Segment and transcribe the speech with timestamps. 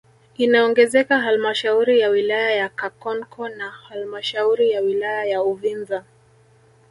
[0.37, 6.03] Inaongezeka halmashauri ya wilaya ya Kakonko na halmashauri ya wilaya ya Uvinza